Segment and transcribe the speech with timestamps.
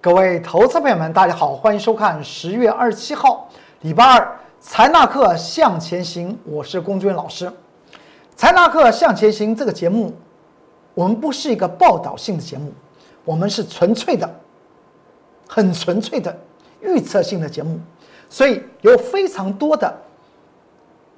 [0.00, 3.50] 各位投资朋友们，大家好，欢迎收看十月二十七号
[3.80, 7.52] 礼拜二财纳克向前行，我是龚军老师。
[8.36, 10.14] 财纳克向前行这个节目，
[10.94, 12.72] 我们不是一个报道性的节目，
[13.24, 14.32] 我们是纯粹的、
[15.48, 16.38] 很纯粹的
[16.80, 17.76] 预测性的节目，
[18.30, 19.92] 所以有非常多的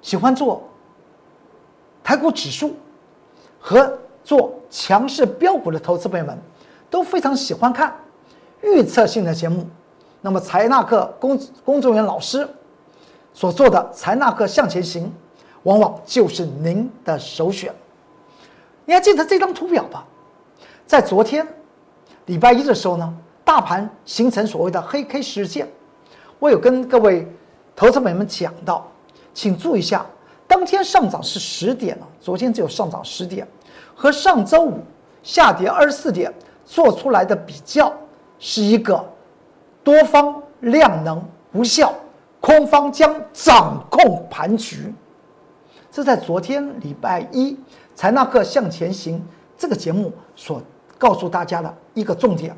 [0.00, 0.66] 喜欢做
[2.02, 2.74] 台股指数
[3.60, 6.38] 和做强势标股的投资朋友们，
[6.88, 7.94] 都非常喜欢看。
[8.62, 9.66] 预测性的节目，
[10.20, 12.46] 那么财纳克工工作人员老师
[13.32, 15.12] 所做的财纳克向前行，
[15.62, 17.74] 往往就是您的首选。
[18.84, 20.04] 你还记得这张图表吧？
[20.86, 21.46] 在昨天
[22.26, 25.68] 礼拜一的时候呢，大盘形成所谓的黑 K 十日线，
[26.38, 27.26] 我有跟各位
[27.74, 28.86] 投资朋友们讲到，
[29.32, 30.04] 请注意一下，
[30.46, 33.46] 当天上涨是十点了，昨天只有上涨十点，
[33.94, 34.80] 和上周五
[35.22, 36.34] 下跌二十四点
[36.66, 37.92] 做出来的比较。
[38.40, 39.04] 是一个
[39.84, 41.92] 多方量能无效，
[42.40, 44.92] 空方将掌控盘局。
[45.92, 47.56] 这在昨天礼拜一
[47.94, 49.22] 财纳克向前行
[49.58, 50.62] 这个节目所
[50.96, 52.56] 告诉大家的一个重点，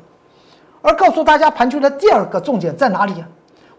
[0.81, 3.13] 而告诉大家盘局的第二个重点在哪里？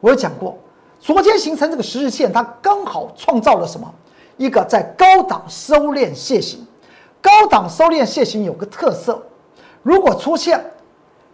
[0.00, 0.58] 我有讲过，
[1.00, 3.91] 昨天形成这个十日线，它刚好创造了什么？
[4.36, 6.66] 一个在高档收敛楔形。
[7.22, 9.22] 高档收敛楔形有个特色，
[9.83, 10.62] 如果出现。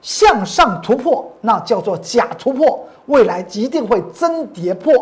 [0.03, 4.93] 向上突破，那叫做假突破，未来一定会真跌破。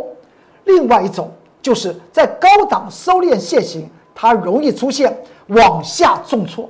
[0.65, 1.31] 另外一种
[1.63, 5.17] 就是在高档收敛线型，它容易出现
[5.49, 6.69] 往下重挫。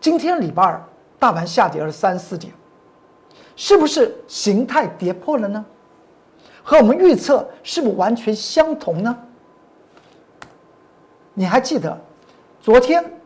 [0.00, 0.82] 今天礼拜二，
[1.18, 2.52] 大盘下跌了三四点，
[3.56, 5.64] 是不是形态跌破了呢？
[6.62, 9.18] 和我们预测是不完全相同呢？
[11.34, 11.98] 你还记得
[12.60, 13.17] 昨天？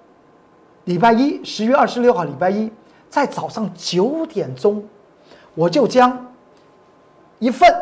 [0.84, 2.70] 礼拜一，十月二十六号，礼拜一，
[3.08, 4.84] 在早上九点钟，
[5.54, 6.26] 我就将
[7.38, 7.72] 一份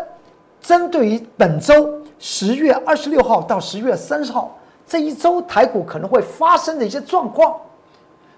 [0.60, 4.54] 针对于本周十月二十六号到十月三十号
[4.86, 7.56] 这一周台股可能会发生的一些状况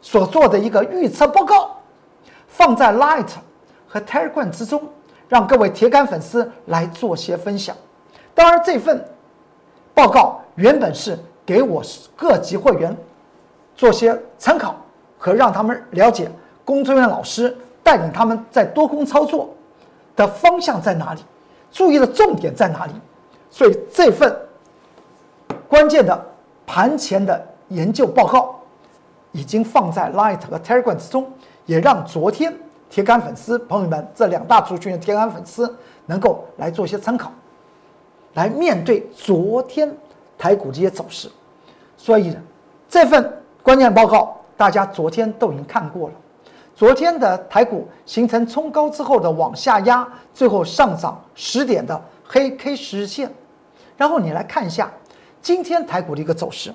[0.01, 1.77] 所做的一个预测报告，
[2.47, 3.31] 放在 Light
[3.89, 4.83] 和 Telegram 之中，
[5.29, 7.77] 让各位铁杆粉丝来做些分享。
[8.33, 9.05] 当然，这份
[9.93, 11.83] 报告原本是给我
[12.15, 12.97] 各级会员。
[13.83, 14.77] 做些参考
[15.19, 16.31] 和让他们了解
[16.65, 19.53] 工作人员老师带领他们在多空操作
[20.15, 21.21] 的方向在哪里，
[21.73, 22.93] 注意的重点在哪里。
[23.51, 24.33] 所以这份
[25.67, 26.27] 关键的
[26.65, 28.55] 盘前的研究报告
[29.33, 31.29] 已经放在 Light 和 Telegram 之中，
[31.67, 32.55] 也让昨天
[32.89, 35.77] 铁杆粉丝朋友们这两大族群的铁杆粉丝
[36.07, 37.33] 能够来做些参考，
[38.35, 39.93] 来面对昨天
[40.39, 41.29] 台股这些走势。
[41.97, 42.33] 所以，
[42.89, 43.42] 这份。
[43.63, 46.15] 关键报告，大家昨天都已经看过了。
[46.75, 53.33] 昨天的台股形成冲高之后的往下压，最后上涨十点的黑 K 十日线。
[53.97, 54.91] 然后你来看一下
[55.41, 56.75] 今天台股的一个走势。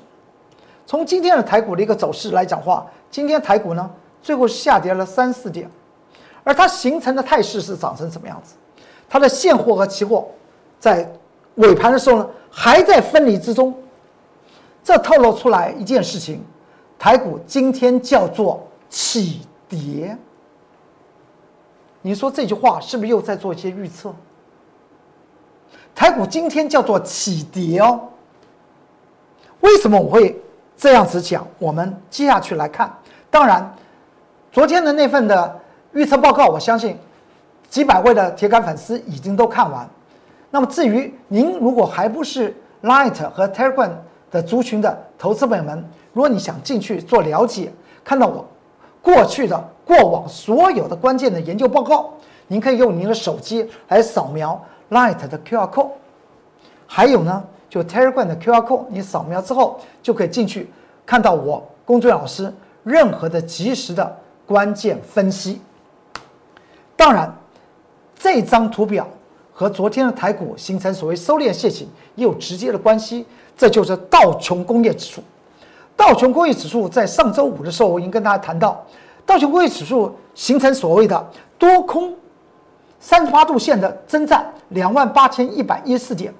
[0.86, 3.90] 从今天的台股的一个走势来讲话，今天台股呢
[4.22, 5.70] 最后下跌了三四点，
[6.46, 8.54] 而它形成的态势是长成什么样子？
[9.10, 10.26] 它的现货和期货
[10.80, 11.12] 在
[11.56, 13.74] 尾盘的时候呢还在分离之中，
[14.82, 16.42] 这透露出来一件事情。
[17.00, 20.18] 台股今天叫做起跌，
[22.02, 24.14] 你说这句话是不是又在做一些预测？
[25.94, 28.00] 台股今天叫做起跌哦，
[29.62, 30.40] 为什么我会
[30.76, 31.46] 这样子讲？
[31.60, 32.92] 我们接下去来看。
[33.30, 33.76] 当然，
[34.52, 35.60] 昨天的那份的
[35.94, 36.98] 预测报告，我相信
[37.70, 39.88] 几百位的铁杆粉丝已经都看完。
[40.50, 43.92] 那么至于您如果还不是 Light 和 Telegram
[44.32, 45.84] 的族群的投资朋友们，
[46.14, 47.72] 如果你想进去做了解，
[48.04, 48.46] 看到我
[49.02, 52.10] 过去的过往所有的关键的研究报告，
[52.48, 55.92] 您可以用您的手机来扫描 Light 的 QR code，
[56.86, 60.70] 还有呢，就 Telegram 的 QR code，你扫描之后就可以进去
[61.06, 62.54] 看到我工作老师
[62.84, 65.62] 任何的及时的关键分析。
[66.96, 67.34] 当然，
[68.18, 69.08] 这张图表
[69.60, 73.26] 和昨天的台股形成所谓收敛楔形也有直接的关系，
[73.58, 75.24] 这就是道琼工业指数。
[75.96, 78.86] 道琼工业指数在上周五的时候，我已经跟大家谈到，
[79.26, 82.16] 道琼工业指数形成所谓的多空
[83.00, 86.32] 三十八度线的征战，两万八千一百一十四点，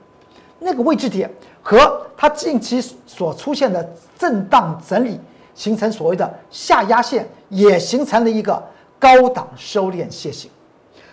[0.60, 1.28] 那个位置点
[1.64, 3.84] 和它近期所出现的
[4.16, 5.20] 震荡整理，
[5.56, 8.64] 形成所谓的下压线，也形成了一个
[9.00, 10.52] 高档收敛楔形，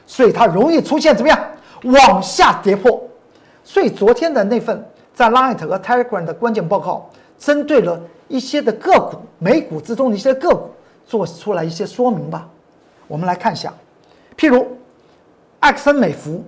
[0.07, 1.41] 所以它容易出现怎么样？
[1.85, 3.03] 往下跌破。
[3.63, 4.85] 所以昨天的那份
[5.15, 7.09] 在 Light 和 Telegram 的关键报告，
[7.39, 8.01] 针对了。
[8.27, 10.71] 一些的个股，美股之中的一些个股，
[11.07, 12.49] 做出来一些说明吧。
[13.07, 13.73] 我们来看一下，
[14.35, 14.67] 譬如
[15.61, 16.43] 埃克森美孚，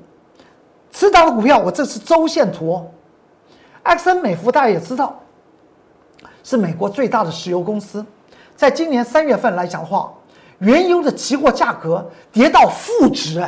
[0.91, 2.87] 持仓的股票，我这是周线图哦。
[3.83, 5.21] 埃克森美孚大家也知道，
[6.43, 8.05] 是美国最大的石油公司，
[8.57, 10.11] 在今年三月份来讲的话，
[10.61, 13.47] 原油的期货价格跌到负值，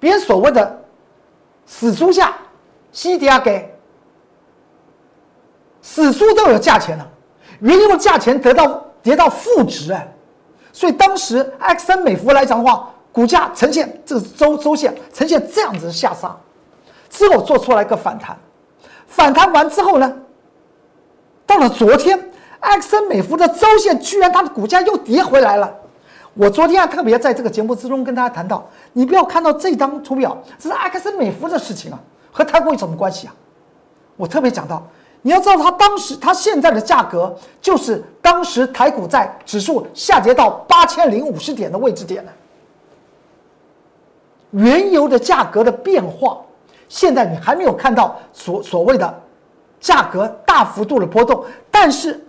[0.00, 0.84] 别人所谓的
[1.66, 2.34] 死猪价，
[2.92, 3.68] 西迪亚给
[5.82, 7.08] 死猪都有价钱了，
[7.60, 10.06] 原油的价钱得到跌到负值哎。
[10.72, 16.36] 所以当时埃克森美孚来讲的话，股价呈现这个周周线呈现这样子的下杀，
[17.10, 18.36] 之后做出来一个反弹，
[19.06, 20.16] 反弹完之后呢，
[21.44, 22.30] 到了昨天，
[22.60, 25.74] 埃克森美孚的周线居然它的股价又跌回来了。
[26.38, 31.98] 我昨天还特别在这个节目之中跟大家谈到，你不要看到这张图表，这是埃克森美孚的事情啊，
[32.30, 33.34] 和台股有什么关系啊？
[34.16, 34.80] 我特别讲到。
[35.20, 42.30] 你要知道，它当时它现在的价格就是当时台股在指数下跌到八千零五十点的位置点呢。
[44.52, 46.38] 原油的价格的变化，
[46.88, 49.22] 现在你还没有看到所所谓的
[49.80, 52.24] 价格大幅度的波动，但是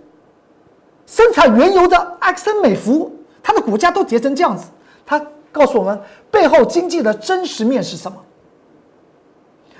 [1.06, 4.66] 生产原油的埃克森美孚，它的股价都跌成这样子，
[5.04, 5.20] 它
[5.50, 6.00] 告诉我们
[6.30, 8.18] 背后经济的真实面是什么？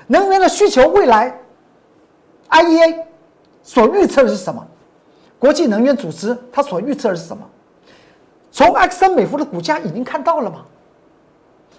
[0.06, 1.38] 能源的需求未来。
[2.48, 3.04] IEA
[3.62, 4.66] 所预测的是什么？
[5.38, 7.48] 国际能源组织它所预测的是什么？
[8.50, 10.64] 从埃克森美孚的股价已经看到了吗？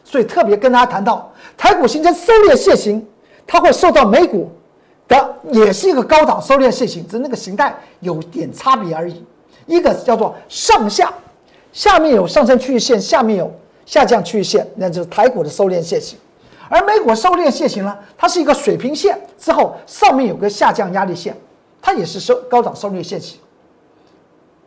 [0.03, 3.05] 所以特别跟大家谈到，台股形成收敛楔形，
[3.45, 4.49] 它会受到美股
[5.07, 9.25] 的也是一个高档收敛楔形，只是那个形态有点差别而已。
[9.65, 11.13] 一个叫做上下，
[11.73, 13.51] 下面有上升区域线，下面有
[13.85, 16.17] 下降区域线，那就是台股的收敛线形。
[16.69, 21.35] 而美股收敛线型呢，它是一个水平线，之后上面有个下降压力线，
[21.81, 23.39] 它也是收高档收敛线型，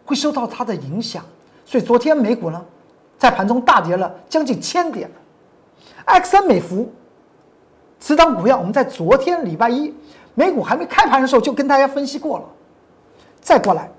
[0.04, 1.24] 会受到它的影响。
[1.64, 2.62] 所以昨天美股呢，
[3.16, 5.10] 在盘中大跌了将近千点。
[6.06, 6.92] 埃克森美孚，
[7.98, 9.94] 此档股票我们在昨天礼拜一
[10.34, 12.44] 美股还没开盘的时候就跟大家分析过了。
[13.40, 13.90] 再过来，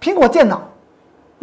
[0.00, 0.66] 苹果电脑，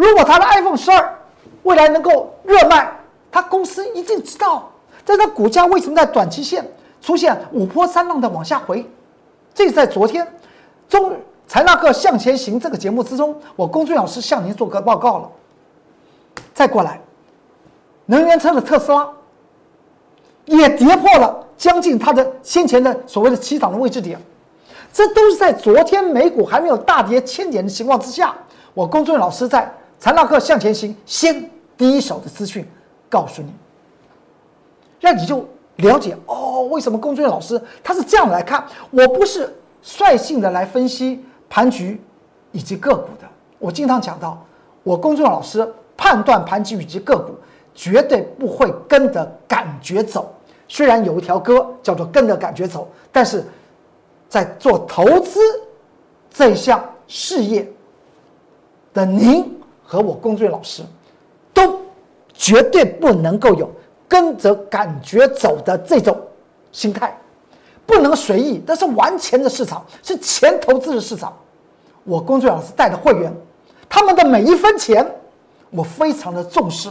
[0.01, 1.19] 如果他的 iPhone 十二
[1.61, 2.91] 未来能够热卖，
[3.31, 4.67] 他公司一定知道。
[5.05, 6.67] 但它股价为什么在短期线
[7.01, 8.83] 出现五波三浪的往下回？
[9.53, 10.27] 这是在昨天
[10.89, 11.15] 中
[11.47, 15.29] 财纳克向前行这个节目之中，我龚俊老师向您做个报告了。
[16.51, 16.99] 再过来，
[18.07, 19.07] 能源车的特斯拉
[20.45, 24.19] 也跌破了将近它的先前的所谓的起涨的位置点，
[24.91, 28.33] 这都是在昨天美股还没有大跌千点的情况之下，
[28.73, 29.71] 我龚俊老师在
[30.01, 32.67] 财纳克向前行先第一手的资讯
[33.07, 33.53] 告诉你。
[34.99, 38.65] 让你就了解哦，为什么龚俊老师他是这样来看？
[38.89, 42.01] 我不是率性的来分析盘局
[42.51, 43.27] 以及个股的。
[43.59, 44.43] 我经常讲到，
[44.81, 47.35] 我龚俊老师判断盘局以及个股，
[47.75, 50.33] 绝对不会跟着感觉走。
[50.67, 53.45] 虽然有一条歌叫做“跟着感觉走”，但是
[54.27, 55.39] 在做投资
[56.31, 57.71] 这项事业
[58.93, 59.60] 的您
[59.91, 60.83] 和我龚俊老师，
[61.53, 61.77] 都
[62.33, 63.69] 绝对不能够有。
[64.07, 66.17] 跟着感觉走的这种
[66.71, 67.13] 心态，
[67.85, 68.63] 不能随意。
[68.65, 71.33] 但是玩钱的市场是钱投资的市场。
[72.05, 73.33] 我工作老师带的会员，
[73.89, 75.05] 他们的每一分钱，
[75.71, 76.89] 我非常的重视。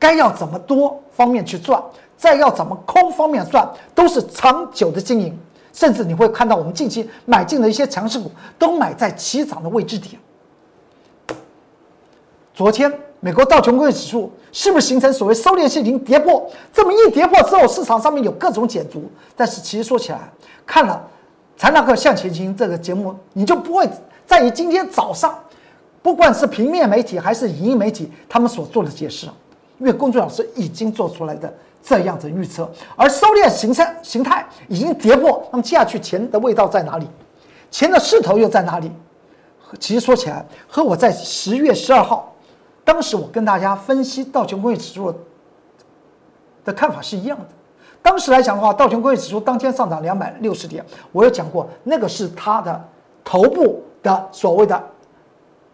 [0.00, 1.80] 该要怎么多方面去赚，
[2.16, 5.38] 再要怎么空方面赚，都是长久的经营。
[5.72, 10.20] 甚至你会看到我们近期买进的一些强势股，都买在起涨的位置点。
[12.58, 12.92] 昨天。
[13.20, 16.50] 美国道琼工业指数是不是形成所谓收敛性型跌破？
[16.72, 19.08] 这么一跌破之后，市场上面有各种解读。
[19.36, 20.28] 但是其实说起来，
[20.66, 21.00] 看了
[21.60, 23.88] 《财纳克向前行》这个节目，你就不会
[24.26, 25.38] 在意今天早上，
[26.02, 29.26] 不管是平面媒体还是影音媒体，他们所做的解释，
[29.78, 37.06] 因为公众老师已经做出来的这样子预测，而收敛形成形态已经跌破，那么接下去钱的味道在哪里？
[37.70, 38.90] 钱的势头又在哪里？
[39.78, 42.34] 其实说起来，和我在十月十二号。
[42.88, 45.14] 当时我跟大家分析道琼工业指数
[46.64, 47.44] 的看法是一样的。
[48.00, 52.82] 当时来讲的话，道琼工业指数当天上涨两百六十点，我有讲过，那个是它的
[53.22, 54.82] 头部的所谓的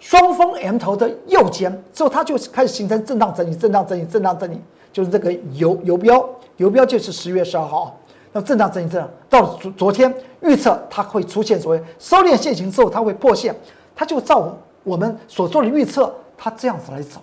[0.01, 4.61] 双峰 M 头的右肩，之后它就开始形成震荡整理，震荡整理，震荡整理，
[4.93, 7.97] 就是这个游游标，游标就是十月十二号，
[8.33, 13.55] 那震荡整理，震荡到昨昨天预测它会出现所谓收敛线型之后，它会破线，
[13.95, 14.53] 它就照
[14.83, 16.13] 我们所做的预测。
[16.45, 17.23] 他这样子来走，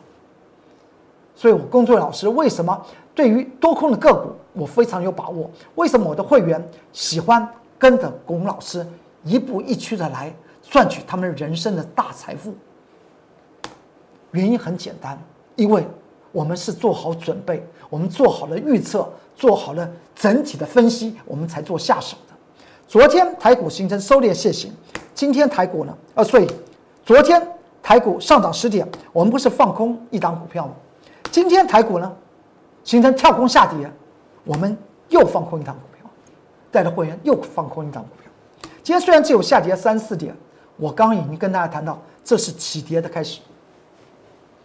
[1.36, 5.48] 所以我工作老师为什么对于多空的个股我非常有把握？
[5.76, 6.60] 为什么我的会员
[6.92, 7.48] 喜欢
[7.78, 8.84] 跟着龚老师
[9.24, 12.56] 一步一趋的来赚取他们人生的大财富？
[14.32, 15.16] 原因很简单，
[15.56, 15.86] 因为
[16.32, 22.34] 我们是做好准备，我们做好了预测，做好了整体的分析，我们才做下手的。
[22.88, 24.74] 昨天台股形成收敛楔形，
[25.14, 25.96] 今天台股呢？
[26.16, 26.48] 呃，所以
[27.06, 27.40] 昨天
[27.82, 30.74] 台股上涨十点，我们不是放空一档股票吗？
[31.32, 32.12] 今天台股呢，
[32.84, 33.90] 形成跳空下跌，
[34.44, 34.78] 我们
[35.10, 36.10] 又放空一档股票，
[36.70, 38.32] 带着会员又放空一档股票。
[38.84, 40.36] 今天虽然只有下跌三四点，
[40.78, 43.40] 我刚已经跟大家谈到，这是起跌的开始，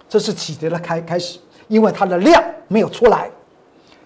[0.08, 3.30] 这是起跌的开开始，因为它的量没有出来，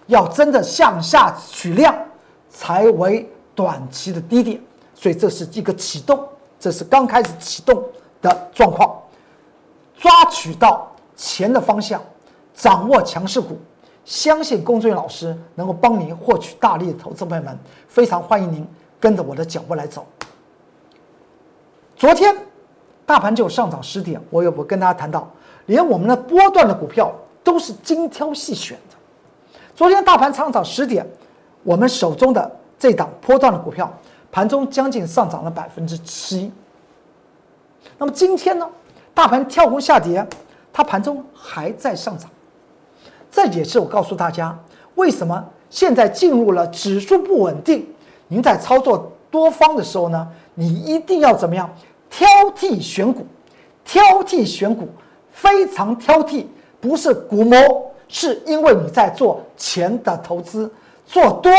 [0.07, 1.95] 要真的向下取量
[2.49, 4.61] 才为短期的低点，
[4.93, 6.27] 所以这是一个启动，
[6.59, 7.83] 这是刚开始启动
[8.21, 9.00] 的状况，
[10.01, 12.01] 抓取到钱的方向。
[12.53, 13.57] 掌握强势股，
[14.03, 18.67] 相信龚俊老师能够帮您获取大力的投资朋友们，非常欢迎您
[18.99, 20.05] 跟着我的脚步来走。
[21.95, 22.35] 昨天
[23.05, 25.29] 大盘就上涨十点，我有我跟大家谈到，
[25.67, 28.97] 连我们的波段的股票都是精挑细选的。
[29.75, 31.07] 昨天大盘上涨十点，
[31.63, 33.91] 我们手中的这档波段的股票，
[34.31, 36.51] 盘中将近上涨了百分之七。
[37.97, 38.67] 那么今天呢，
[39.13, 40.25] 大盘跳空下跌，
[40.71, 42.29] 它盘中还在上涨。
[43.29, 44.57] 这也是我告诉大家，
[44.95, 47.87] 为什么现在进入了指数不稳定。
[48.27, 51.69] 您在操作多方的时候呢，你一定要怎么样
[52.09, 53.25] 挑剔选股？
[53.83, 54.87] 挑剔选股，
[55.31, 56.45] 非常挑剔，
[56.79, 57.57] 不是股谋，
[58.07, 60.71] 是因为你在做钱的投资，
[61.05, 61.51] 做多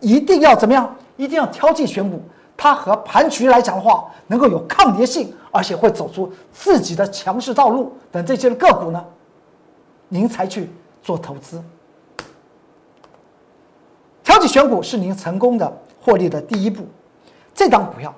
[0.00, 0.96] 一定要怎么样？
[1.16, 2.20] 一定要挑剔选股，
[2.56, 7.92] 它和盘局来讲的话，能够有抗跌性，而且会走出自己的强势道路。
[8.10, 9.04] 等这些个股呢，
[10.08, 10.70] 您才去。
[11.02, 11.62] 做投资，
[14.24, 15.72] 挑起选股是您成功的
[16.02, 16.84] 获利的第一步。
[17.54, 18.12] 这张股票，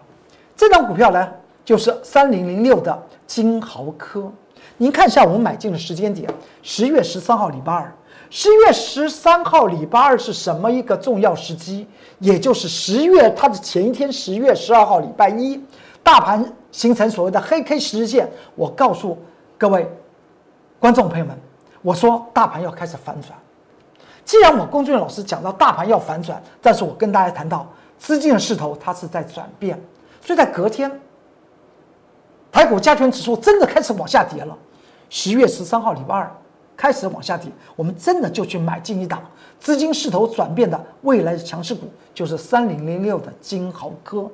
[0.57, 1.29] 这张股票呢，
[1.67, 4.33] 就是三零零六的金豪科。
[4.79, 7.95] 您看一下我们买进的时间点，十月十三号礼拜二。
[8.31, 11.87] 十月十三号礼拜二是什么一个重要时机？
[12.19, 15.61] 也就是十月它的前一天，十月十二号礼拜一，
[16.03, 18.31] 大盘形成所谓的黑 K 十日线。
[18.55, 19.17] 我告诉
[19.57, 19.91] 各位
[20.79, 21.39] 观众朋友们。
[21.81, 23.39] 我说大盘要开始反转，
[24.25, 27.65] 既然我龚俊老师讲到大盘要反转，但是我跟大家谈到
[27.97, 29.81] 资金的势头它是在转变，
[30.21, 30.91] 所以在隔天，
[32.51, 34.59] 台股加权指数真的开始往下跌了。
[35.09, 36.37] 十月十三号礼拜二
[36.79, 39.21] 开始往下跌，我们真的就去买进一档
[39.59, 44.31] 资金势头转变的未来强势股，就是三零零六的金豪科。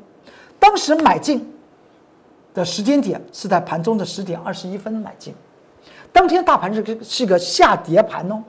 [0.59, 1.51] 当时买进
[2.53, 5.35] 的时间点是在盘中的十点二十一分买进。
[6.13, 8.43] 当天大盘是个是个下跌盘哦，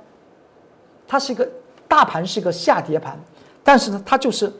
[1.07, 1.49] 它是一个
[1.87, 3.17] 大盘是个下跌盘，
[3.63, 4.51] 但是呢，它就是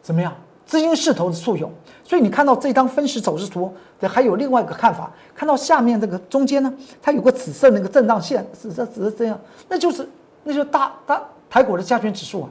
[0.00, 0.34] 怎么样
[0.70, 1.68] 资金势头的簇拥，
[2.04, 6.72] 所以你看到这张分时走势图的还有另外一个看法，看到下面这个中间呢，
[7.02, 9.36] 它有个紫色那个震荡线，紫色紫色这样，
[9.68, 10.08] 那就是
[10.44, 12.48] 那就是大大台股的加权指数啊，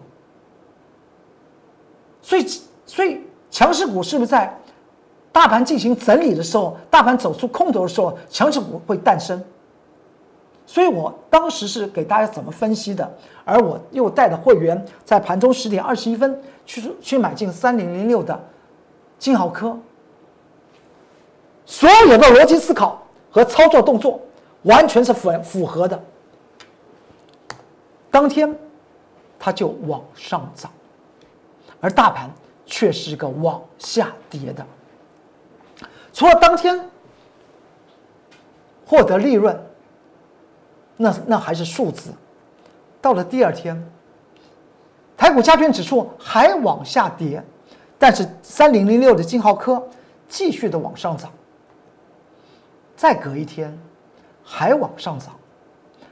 [2.22, 2.46] 所以
[2.86, 4.54] 所以强势股是不是在
[5.32, 9.42] 大盘进行整理的时候，大盘走出空头的时候，强势股会诞生？
[10.70, 13.12] 所以我当时是给大家怎么分析的，
[13.44, 18.40] 而我又带着会员在盘中十点二十一分去去买进三零零六的
[19.18, 19.76] 金豪科，
[21.66, 24.22] 所有的逻辑思考和操作动作
[24.62, 26.00] 完全是符符合的。
[28.12, 28.56] 当天
[29.40, 30.72] 它就往上涨，
[31.82, 32.30] 而大盘
[32.68, 34.64] 却是一个往下跌的。
[36.14, 36.80] 除了当天
[38.86, 39.60] 获得利润。
[41.02, 42.12] 那那还是数字，
[43.00, 43.82] 到了第二天，
[45.16, 47.42] 台股加权指数还往下跌，
[47.98, 49.82] 但是三零零六的金豪科
[50.28, 51.32] 继续的往上涨。
[52.98, 53.80] 再隔一天，
[54.44, 55.30] 还往上涨，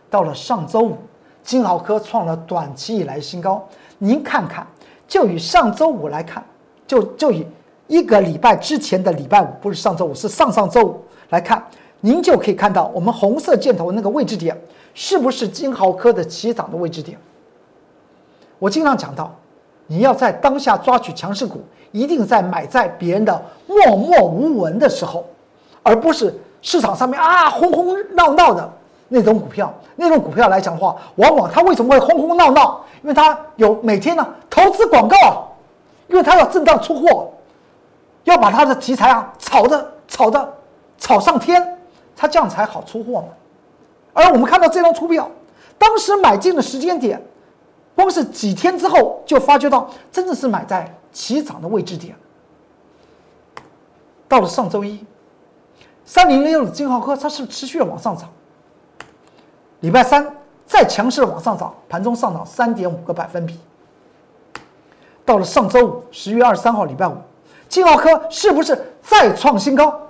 [0.10, 0.98] 到了上周五，
[1.44, 3.68] 金豪科创了短期以来新高。
[3.98, 4.66] 您看看，
[5.06, 6.42] 就以上周五来看，
[6.88, 7.46] 就就以
[7.88, 11.62] 一个礼拜之前的礼拜五，不是上周五，是上上周五来看。
[12.02, 14.56] 您就可以看到我们红色箭头那个位置点，
[14.94, 17.18] 是不是金豪科的起涨的位置点？
[18.60, 19.34] 我经常讲到，
[19.88, 21.62] 你要在当下抓取强势股，
[21.92, 25.26] 一定在买在别人的默默无闻的时候，
[25.84, 28.70] 而不是市场上面啊轰轰闹闹的
[29.08, 29.74] 那种股票。
[29.96, 32.84] 那种股票来讲的话，往往它为什么会轰轰闹闹？
[33.02, 35.48] 因为它有每天呢投资广告，
[36.08, 37.32] 因为它要震荡出货，
[38.24, 40.54] 要把它的题材啊炒的炒的
[41.00, 41.77] 炒上天。
[42.20, 43.28] 它这样才好出货嘛，
[44.12, 45.30] 而我们看到这张图表，
[45.78, 47.22] 当时买进的时间点，
[47.96, 52.16] 光是几天之后就发觉到，真的是买在起涨的位置点。
[54.28, 55.06] 到了上周一，
[56.06, 58.28] 三零零六的金浩科它是持续的往上涨，
[59.82, 63.60] 礼拜三再强势的往上涨，盘中上涨三点五个百分比。
[65.24, 67.16] 到了上周五，十月二十三号，礼拜五，
[67.70, 70.07] 金奥科是不是再创新高？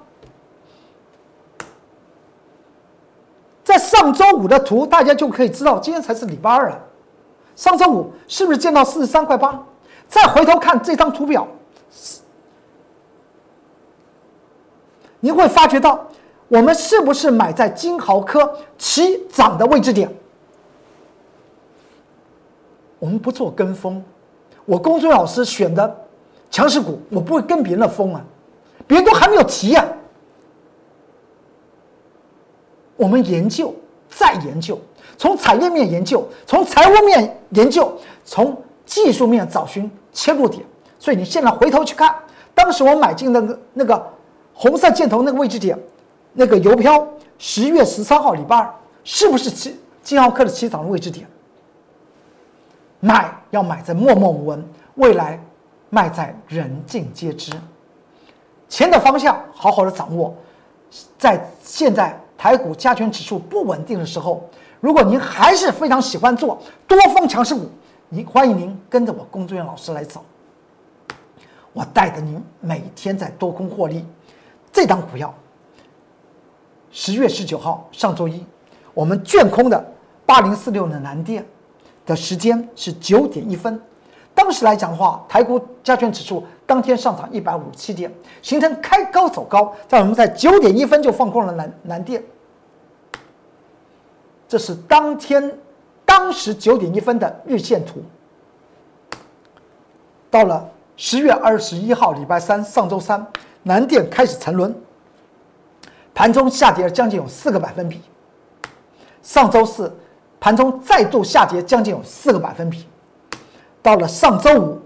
[3.78, 6.80] 上周五的图，大家就可以知道，今天才是礼拜二啊。
[7.56, 9.64] 上周五是不是见到四十三块八？
[10.08, 11.48] 再回头看这张图表，
[15.20, 16.08] 你会发觉到，
[16.48, 20.10] 我们是不是买在金豪科起涨的位置点？
[23.00, 24.04] 我们不做跟风。
[24.66, 26.06] 我公孙老师选的
[26.52, 28.22] 强势股，我不会跟别人的风啊，
[28.86, 29.86] 别人都还没有提呀。
[32.98, 33.74] 我们研究
[34.10, 34.78] 再研究，
[35.18, 40.66] 从产业面研究，从财务面研究，从技术面找寻切入点。
[41.00, 42.14] 所以你现在回头去看，
[42.54, 44.14] 当时我买进那个那个
[44.54, 45.78] 红色箭头那个位置点，
[46.34, 48.74] 那个邮票十月十三号礼拜二，
[49.04, 51.28] 是不是七金浩克的起涨的位置点？
[53.00, 55.40] 买要买在默默无闻，未来
[55.92, 57.52] 卖在人尽皆知。
[58.68, 60.36] 钱的方向好好的掌握，
[61.20, 64.48] 在现在台股加权指数不稳定的时候，
[64.80, 67.70] 如果您还是非常喜欢做多方强势股，
[68.10, 70.24] 您欢迎您跟着我龚志远老师来走。
[71.74, 74.06] 我带着您每天在多空获利。
[74.72, 75.34] 这档股票，
[76.92, 78.46] 十月十九号上周一，
[78.94, 79.84] 我们卷空的
[80.26, 81.46] 八零四六的南电。
[82.06, 83.78] 的时间是九点一分，
[84.34, 92.22] 当时来讲的话，台股加权指数当天上涨一百五十七点，形成开高走高，在我们在九点一分就放空了南南电，
[94.48, 95.58] 这是当天
[96.06, 98.04] 当时九点一分的日线图。
[100.30, 103.26] 到了十月二十一号礼拜三上周三，
[103.64, 104.76] 南电开始沉沦，
[106.14, 108.02] 盘中下跌将近有四个百分比，
[109.24, 109.92] 上周四。
[110.40, 112.86] 盘中再度下跌将近有四个百分比，
[113.82, 114.77] 到了上周五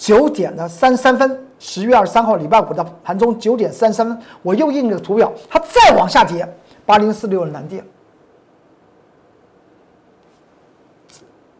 [0.00, 6.48] 九点的三十三分，十月二十三号礼拜五的盘中九点三十三分，我又印了个图表，它再往下跌，
[6.86, 7.84] 八零四六的蓝电，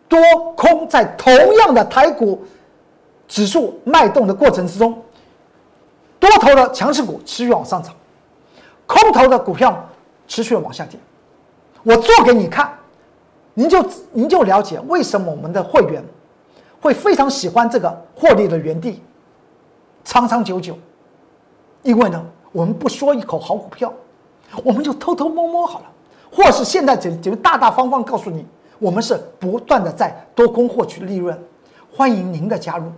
[0.08, 0.18] 多
[0.56, 2.42] 空在同样的台股
[3.28, 4.98] 指数脉动的过程之中，
[6.18, 7.94] 多头的强势股持续往上涨，
[8.86, 9.86] 空头的股票
[10.26, 10.98] 持续往下跌，
[11.82, 12.72] 我做给你看。
[13.52, 16.02] 您就您就了解为什么我们的会员
[16.80, 19.02] 会非常喜欢这个获利的原地，
[20.04, 20.76] 长长久久。
[21.82, 23.92] 因为呢，我们不说一口好股票，
[24.64, 25.86] 我们就偷偷摸摸好了，
[26.30, 28.46] 或是现在就就大大方方告诉你，
[28.78, 31.38] 我们是不断的在多空获取利润。
[31.92, 32.90] 欢迎您的加入。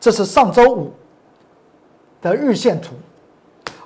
[0.00, 0.92] 这是上周五
[2.20, 2.94] 的日线图，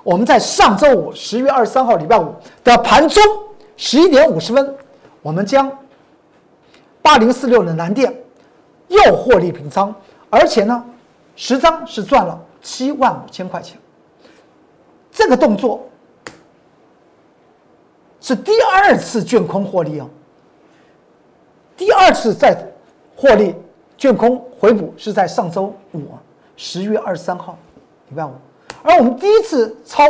[0.03, 3.23] 我们在上周五十月二十三号礼拜五的盘中
[3.77, 4.75] 十一点五十分。
[5.21, 5.69] 我们将
[7.09, 8.13] 八零四六的蓝电
[8.87, 9.91] 又获利平仓，
[10.29, 10.85] 而且呢，
[11.35, 13.79] 十张是赚了七万五千块钱。
[15.11, 15.89] 这个动作
[18.21, 20.07] 是第二次卷空获利哦。
[21.75, 22.55] 第二次再
[23.15, 23.55] 获利
[23.97, 26.09] 卷空回补是在上周五，
[26.57, 27.57] 十月二十三号，
[28.09, 28.31] 礼拜五。
[28.83, 30.03] 而我们第一次操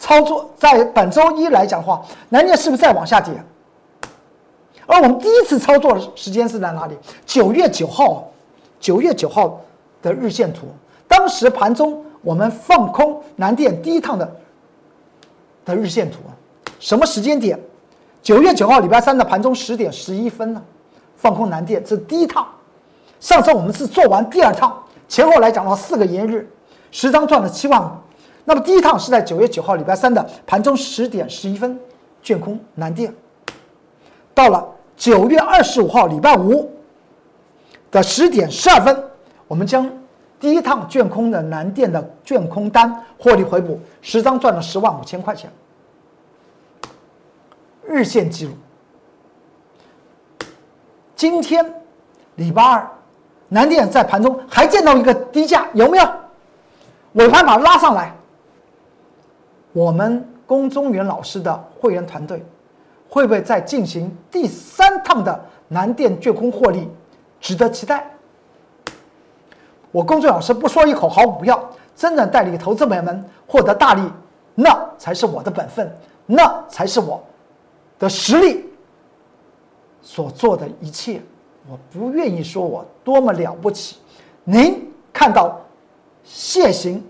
[0.00, 3.40] 操作在本周一来讲的话，蓝电是不是再往下跌？
[4.90, 6.96] 而我们第一次操作的时间是在哪里？
[7.24, 8.28] 九月九号，
[8.80, 9.60] 九月九号
[10.02, 10.66] 的日线图。
[11.06, 14.28] 当时盘中我们放空南电第一趟的
[15.64, 16.18] 的日线图，
[16.80, 17.56] 什么时间点？
[18.20, 20.60] 九月九号礼拜三的盘中十点十一分呢？
[21.14, 22.44] 放空南电，这是第一趟。
[23.20, 24.76] 上次我们是做完第二趟，
[25.08, 26.50] 前后来讲了，四个营业日，
[26.90, 27.90] 十张赚了七万五。
[28.44, 31.78] 那么第一趟是在九月九号礼拜三的盘中十点十一分，
[32.24, 33.14] 卷空南电，
[34.34, 34.66] 到了。
[35.00, 36.70] 九月二十五号，礼拜五
[37.90, 39.02] 的十点十二分，
[39.48, 39.90] 我们将
[40.38, 45.50] 第一趟卷空的南电的卷空单获利回补，十张赚了十万五千块钱。
[47.88, 48.52] 日线记录。
[51.16, 51.64] 今天
[52.34, 52.86] 礼拜二，
[53.48, 56.06] 南电在盘中还见到一个低价，有没有？
[57.14, 58.14] 尾盘把它拉上来。
[59.72, 62.44] 我们龚中原老师的会员团队。
[63.10, 66.88] 会不会再进行第三趟的南电卷空获利，
[67.40, 68.08] 值得期待。
[69.90, 74.02] 我公孙老师不说一口好股票，真正带领投资朋友们获得大利，
[74.54, 75.92] 那才是我的本分，
[76.26, 77.20] 那才是我
[77.98, 78.64] 的实力
[80.00, 81.20] 所做的一切。
[81.68, 83.96] 我不愿意说我多么了不起。
[84.44, 85.60] 您看到
[86.22, 87.04] 现行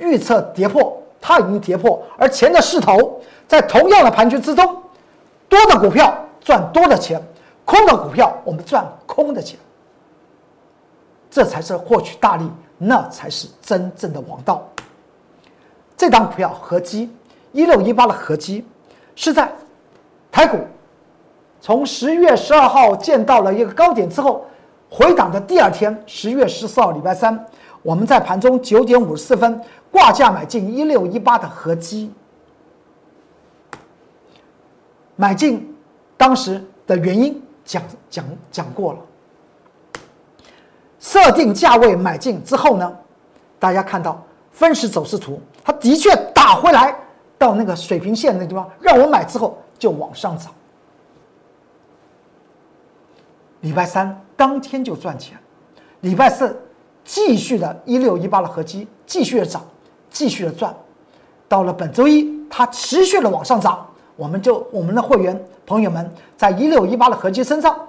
[0.00, 4.79] 预测跌破，它已经跌破，而前的势头在同样的盘局之中。
[5.50, 7.20] 多的股票赚多的钱，
[7.66, 9.58] 空的股票我们赚空的钱。
[11.28, 14.66] 这才是获取大利，那才是真正的王道。
[15.96, 17.12] 这档股票合基
[17.52, 18.64] 一六一八的合基，
[19.14, 19.52] 是在
[20.32, 20.58] 台股
[21.60, 24.44] 从十月十二号见到了一个高点之后，
[24.88, 27.44] 回档的第二天，十月十四号礼拜三，
[27.82, 29.60] 我们在盘中九点五十四分
[29.90, 32.12] 挂价买进一六一八的合基，
[35.20, 35.70] 买进
[36.16, 38.98] 当时的原因讲讲讲过了。
[40.98, 42.90] 设定价位买进之后呢，
[43.58, 46.98] 大家看到分时走势图，它的确打回来
[47.36, 50.50] 到那个水平线那地方，让我买之后就往上涨。
[53.60, 55.36] 礼拜三当天就赚钱，
[56.00, 56.58] 礼拜四
[57.04, 59.62] 继续的一六一八的合基继续的涨，
[60.08, 60.74] 继续的赚，
[61.46, 63.86] 到了本周一它持续的往上涨，
[64.20, 67.88] 我们就我们的会员朋友们在一六一八的合计身上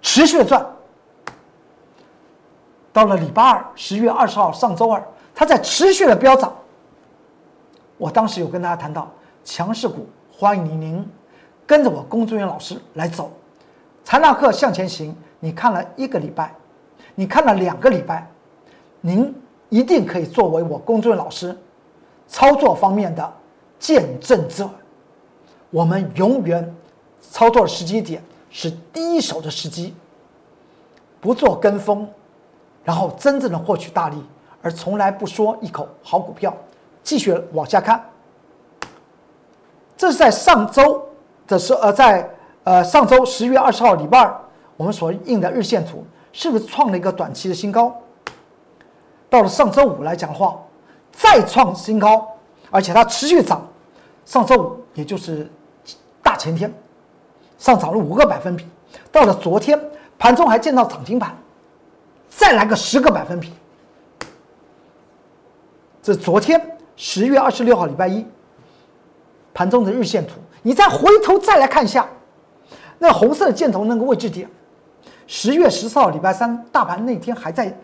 [0.00, 0.64] 持续的赚。
[2.92, 5.02] 到了礼拜二，十月二十号，上周二，
[5.34, 6.56] 它在持续的飙涨。
[7.96, 9.10] 我当时有跟大家谈到，
[9.42, 11.04] 强势股欢迎您
[11.66, 13.28] 跟着我龚志远老师来走，
[14.04, 15.12] 财纳克向前行。
[15.40, 16.54] 你看了一个礼拜，
[17.16, 18.24] 你看了两个礼拜，
[19.00, 19.34] 您
[19.68, 21.56] 一定可以作为我龚志远老师
[22.28, 23.32] 操作方面的
[23.80, 24.70] 见证者。
[25.70, 26.74] 我们永远
[27.20, 29.94] 操作的时机点是第一手的时机，
[31.20, 32.08] 不做跟风。
[32.84, 34.16] 然后真正的获取大利，
[34.62, 36.56] 而从来不说一口好股票。
[37.02, 38.02] 继续往下看，
[39.94, 41.06] 这是在上周
[41.46, 42.30] 的时候，呃，在
[42.64, 44.40] 呃上周十月二十号礼拜二，
[44.78, 46.02] 我们所印的日线图
[46.32, 47.94] 是不是创了一个短期的新高？
[49.28, 50.58] 到了上周五来讲的话，
[51.12, 52.26] 再创新高，
[52.70, 53.66] 而且它持续涨。
[54.24, 55.50] 上周五也就是
[56.38, 56.72] 前天，
[57.58, 58.64] 上涨了五个百分比。
[59.12, 59.78] 到了昨天
[60.18, 61.36] 盘中还见到涨停板。
[62.30, 63.52] 再来个十个百分比，
[66.02, 66.60] 这昨天
[66.94, 68.24] 十月二十六号礼拜一
[69.54, 72.06] 盘中的日线图，你再回头再来看一下，
[72.98, 74.48] 那红色箭头那个位置点，
[75.26, 77.74] 十月十四号礼拜三大盘那天还在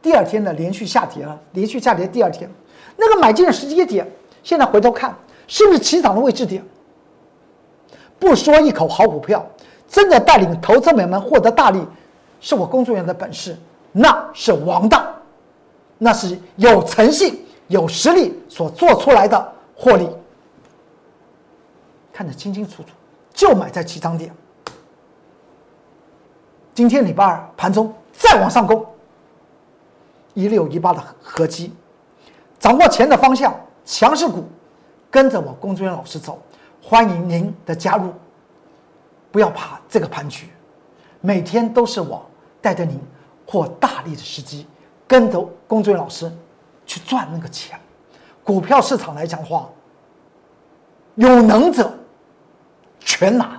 [0.00, 2.48] 第二天的连续下跌了，连续下跌第二天，
[2.96, 4.08] 那个买进的时间点，
[4.44, 5.14] 现在回头看
[5.48, 6.64] 是不是起涨的位置点？
[8.18, 9.44] 不说一口好股票，
[9.88, 11.80] 真的带领投资者们获得大利，
[12.40, 13.56] 是我工作人员的本事。
[13.90, 15.02] 那是王道，
[15.96, 20.08] 那是有诚信、有实力所做出来的获利，
[22.12, 22.90] 看得清清楚楚，
[23.32, 24.30] 就买在起涨点。
[26.74, 28.86] 今天礼拜二盘中再往上攻，
[30.34, 31.72] 一六一八的合基，
[32.58, 34.44] 掌握钱的方向，强势股，
[35.10, 36.40] 跟着我工作人员老师走，
[36.82, 38.12] 欢迎您的加入，
[39.30, 40.48] 不要怕这个盘局，
[41.20, 42.24] 每天都是我
[42.60, 43.00] 带着您。
[43.50, 44.66] 或大力的时机，
[45.06, 46.30] 跟着龚俊老师
[46.84, 47.80] 去赚那个钱。
[48.44, 49.70] 股票市场来讲话，
[51.14, 51.90] 有能者
[53.00, 53.58] 全拿，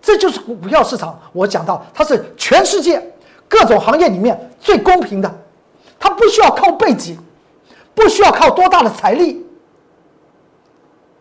[0.00, 1.20] 这就是股票市场。
[1.34, 2.98] 我讲到，它是全世界
[3.46, 5.30] 各种行业里面最公平的，
[5.98, 7.18] 它不需要靠背景，
[7.94, 9.44] 不需要靠多大的财力，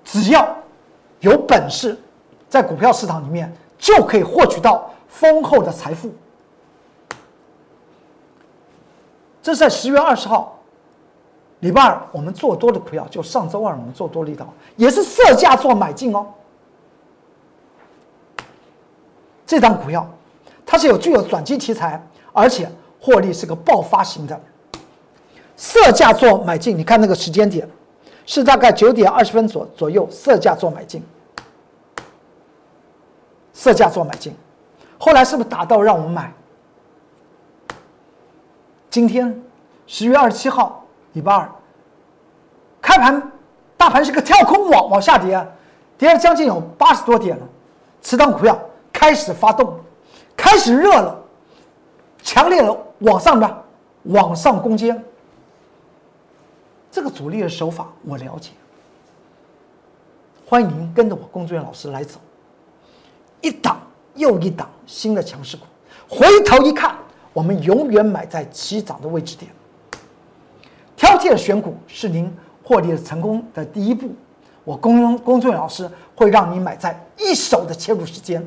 [0.05, 0.57] 只要
[1.19, 1.97] 有本事，
[2.47, 6.13] 在股票市场里面就可以获取到丰厚的财富。
[9.41, 10.60] 这是在十月二十号，
[11.62, 16.27] 礼拜二我们做多的股票，就上周二我们做多力道，也是色价做买进哦。
[19.45, 20.06] 这张股票
[20.65, 24.38] 它是有具有转机题材，而且获利是个爆发型的，
[25.56, 26.77] 色价做买进。
[26.77, 27.67] 你看那个时间点
[28.27, 31.01] 是大概九点二十分左左右，设价做买进，
[33.53, 34.35] 设价做买进，
[34.99, 36.31] 后来是不是达到让我们买？
[38.89, 39.41] 今天
[39.87, 41.49] 十月二十七号，礼拜二，
[42.81, 43.31] 开盘，
[43.77, 45.47] 大盘是个跳空往往下跌，
[45.97, 47.47] 跌了将近有八十多点了。
[48.01, 48.59] 此档股票
[48.91, 49.79] 开始发动，
[50.35, 51.17] 开始热了，
[52.21, 53.63] 强烈的往上的
[54.03, 55.01] 往上攻坚。
[56.97, 58.49] 这个主力的手法我了解，
[60.47, 62.19] 欢迎跟着我工作人员老师来走，
[63.39, 63.79] 一档
[64.15, 65.65] 又一档新的强势股，
[66.10, 66.97] 回头一看。
[67.33, 69.51] 我们永远买在起涨的位置点。
[70.95, 74.10] 挑剔的选股是您获利的成功的第一步。
[74.63, 78.43] 我公工作人员老师会让你买在一手的切入时间，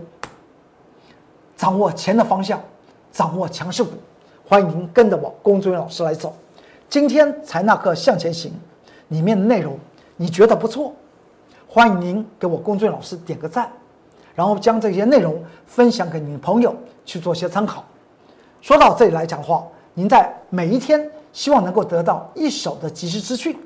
[1.57, 2.61] 掌握钱的方向，
[3.13, 3.93] 掌握强势股。
[4.45, 6.37] 欢迎跟着我工作人员老师来走。
[6.91, 8.53] 今天财纳克向前行
[9.11, 9.79] 里面的内容
[10.17, 10.93] 你觉得不错，
[11.69, 13.71] 欢迎您给我龚俊老师点个赞，
[14.35, 16.75] 然后将这些内容分享给您的朋友
[17.05, 17.85] 去做些参考。
[18.61, 23.57] 说到这里来讲的话，您在每一天希望能够得到一手的及时资讯，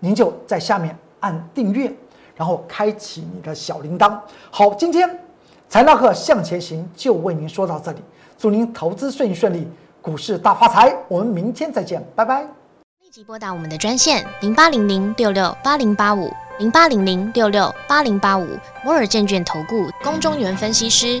[0.00, 1.88] 您就在下面按订阅，
[2.34, 4.18] 然后开启你的小铃铛。
[4.50, 5.08] 好，今天
[5.68, 7.98] 财纳课向前行就为您说到这里，
[8.36, 9.68] 祝您投资顺顺利，
[10.00, 10.94] 股市大发财。
[11.08, 12.42] 我们明天再见，拜拜。
[13.00, 18.46] 立即拨打我们的专线零八零零六六八零八五零八零零六六八零八五
[18.84, 21.20] 摩尔证券投顾龚中原分析师。